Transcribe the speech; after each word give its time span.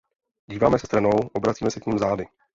Díváme 0.47 0.79
se 0.79 0.85
stranou, 0.87 1.09
obracíme 1.33 1.71
se 1.71 1.79
k 1.79 1.85
nim 1.85 1.99
zády. 1.99 2.25